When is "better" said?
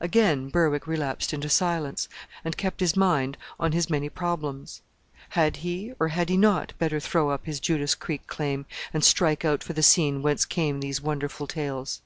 6.78-7.00